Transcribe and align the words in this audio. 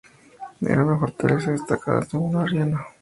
Era 0.61 0.83
una 0.83 0.97
fortaleza 0.97 1.51
destacada, 1.51 2.01
según 2.01 2.35
Arriano. 2.37 2.83